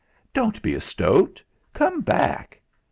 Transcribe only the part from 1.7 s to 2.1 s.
Come